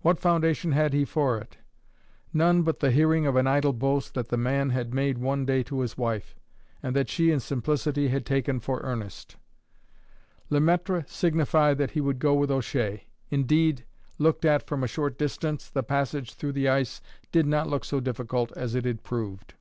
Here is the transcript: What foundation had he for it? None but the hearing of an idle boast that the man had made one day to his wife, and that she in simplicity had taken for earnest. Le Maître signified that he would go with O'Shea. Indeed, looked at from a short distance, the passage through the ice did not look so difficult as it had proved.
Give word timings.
What 0.00 0.18
foundation 0.18 0.72
had 0.72 0.94
he 0.94 1.04
for 1.04 1.36
it? 1.36 1.58
None 2.32 2.62
but 2.62 2.80
the 2.80 2.90
hearing 2.90 3.26
of 3.26 3.36
an 3.36 3.46
idle 3.46 3.74
boast 3.74 4.14
that 4.14 4.30
the 4.30 4.38
man 4.38 4.70
had 4.70 4.94
made 4.94 5.18
one 5.18 5.44
day 5.44 5.62
to 5.64 5.80
his 5.80 5.98
wife, 5.98 6.34
and 6.82 6.96
that 6.96 7.10
she 7.10 7.30
in 7.30 7.40
simplicity 7.40 8.08
had 8.08 8.24
taken 8.24 8.58
for 8.58 8.80
earnest. 8.80 9.36
Le 10.48 10.60
Maître 10.60 11.06
signified 11.06 11.76
that 11.76 11.90
he 11.90 12.00
would 12.00 12.18
go 12.20 12.32
with 12.32 12.50
O'Shea. 12.50 13.04
Indeed, 13.28 13.84
looked 14.16 14.46
at 14.46 14.66
from 14.66 14.82
a 14.82 14.88
short 14.88 15.18
distance, 15.18 15.68
the 15.68 15.82
passage 15.82 16.32
through 16.32 16.52
the 16.52 16.70
ice 16.70 17.02
did 17.30 17.44
not 17.44 17.68
look 17.68 17.84
so 17.84 18.00
difficult 18.00 18.52
as 18.56 18.74
it 18.74 18.86
had 18.86 19.02
proved. 19.02 19.52